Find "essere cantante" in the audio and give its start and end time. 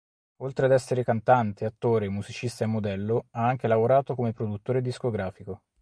0.71-1.63